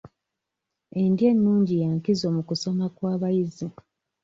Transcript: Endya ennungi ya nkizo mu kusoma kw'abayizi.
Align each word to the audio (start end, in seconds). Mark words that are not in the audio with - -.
Endya 1.01 1.25
ennungi 1.33 1.75
ya 1.83 1.89
nkizo 1.97 2.27
mu 2.35 2.41
kusoma 2.49 2.85
kw'abayizi. 2.95 3.67